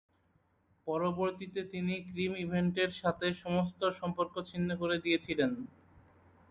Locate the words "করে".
4.81-4.97